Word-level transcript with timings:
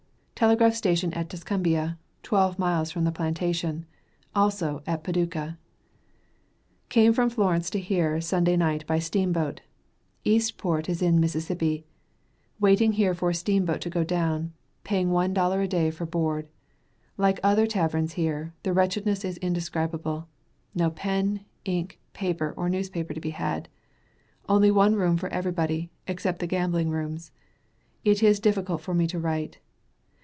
Telegraph 0.41 0.73
station 0.73 1.13
at 1.13 1.29
Tuscumbia, 1.29 1.99
twelve 2.23 2.57
miles 2.57 2.89
from 2.89 3.03
the 3.03 3.11
plantation, 3.11 3.85
also 4.33 4.81
at 4.87 5.03
Paducah. 5.03 5.59
Came 6.89 7.13
from 7.13 7.29
Florence 7.29 7.69
to 7.69 7.79
here 7.79 8.19
Sunday 8.19 8.57
night 8.57 8.83
by 8.87 8.97
steamboat. 8.97 9.61
Eastport 10.23 10.89
is 10.89 10.99
in 11.03 11.19
Mississippi. 11.19 11.85
Waiting 12.59 12.93
here 12.93 13.13
for 13.13 13.29
a 13.29 13.35
steamboat 13.35 13.81
to 13.81 13.91
go 13.91 14.03
down; 14.03 14.51
paying 14.83 15.11
one 15.11 15.31
dollar 15.31 15.61
a 15.61 15.67
day 15.67 15.91
for 15.91 16.07
board. 16.07 16.47
Like 17.17 17.39
other 17.43 17.67
taverns 17.67 18.13
here, 18.13 18.55
the 18.63 18.73
wretchedness 18.73 19.23
is 19.23 19.37
indescribable; 19.37 20.27
no 20.73 20.89
pen, 20.89 21.45
ink, 21.65 21.99
paper 22.13 22.51
or 22.57 22.67
newspaper 22.67 23.13
to 23.13 23.21
be 23.21 23.29
had; 23.29 23.69
only 24.49 24.71
one 24.71 24.95
room 24.95 25.17
for 25.17 25.29
everybody, 25.29 25.91
except 26.07 26.39
the 26.39 26.47
gambling 26.47 26.89
rooms. 26.89 27.29
It 28.03 28.23
is 28.23 28.39
difficult 28.39 28.81
for 28.81 28.95
me 28.95 29.05
to 29.05 29.19
write. 29.19 29.59